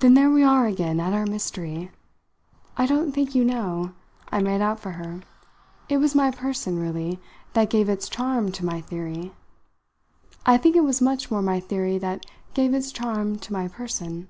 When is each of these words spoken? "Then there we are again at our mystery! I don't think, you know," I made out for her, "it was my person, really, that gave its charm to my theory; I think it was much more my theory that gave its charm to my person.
"Then 0.00 0.12
there 0.12 0.28
we 0.28 0.42
are 0.42 0.66
again 0.66 1.00
at 1.00 1.14
our 1.14 1.24
mystery! 1.24 1.90
I 2.76 2.84
don't 2.84 3.12
think, 3.12 3.34
you 3.34 3.42
know," 3.42 3.94
I 4.30 4.42
made 4.42 4.60
out 4.60 4.78
for 4.80 4.90
her, 5.00 5.22
"it 5.88 5.96
was 5.96 6.14
my 6.14 6.30
person, 6.30 6.78
really, 6.78 7.18
that 7.54 7.70
gave 7.70 7.88
its 7.88 8.10
charm 8.10 8.52
to 8.52 8.66
my 8.66 8.82
theory; 8.82 9.32
I 10.44 10.58
think 10.58 10.76
it 10.76 10.84
was 10.84 11.00
much 11.00 11.30
more 11.30 11.40
my 11.40 11.58
theory 11.58 11.96
that 11.96 12.26
gave 12.52 12.74
its 12.74 12.92
charm 12.92 13.38
to 13.38 13.52
my 13.54 13.66
person. 13.66 14.28